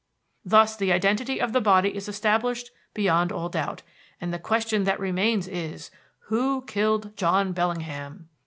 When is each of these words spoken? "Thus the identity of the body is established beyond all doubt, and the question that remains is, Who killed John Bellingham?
"Thus 0.43 0.75
the 0.75 0.91
identity 0.91 1.39
of 1.39 1.53
the 1.53 1.61
body 1.61 1.95
is 1.95 2.07
established 2.09 2.71
beyond 2.95 3.31
all 3.31 3.49
doubt, 3.49 3.83
and 4.19 4.33
the 4.33 4.39
question 4.39 4.83
that 4.85 4.99
remains 4.99 5.47
is, 5.47 5.91
Who 6.29 6.63
killed 6.65 7.15
John 7.15 7.53
Bellingham? 7.53 8.27